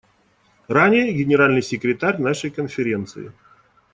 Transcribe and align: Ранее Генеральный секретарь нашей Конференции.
Ранее 0.67 1.13
Генеральный 1.13 1.61
секретарь 1.61 2.19
нашей 2.19 2.49
Конференции. 2.49 3.31